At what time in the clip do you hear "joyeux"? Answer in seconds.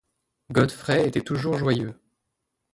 1.35-1.93